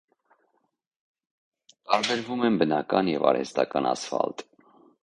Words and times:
Տարբերում 1.91 2.43
են 2.49 2.59
բնական 2.63 3.13
և 3.13 3.31
արհեստական 3.35 3.93
ասֆալտ։ 3.93 4.49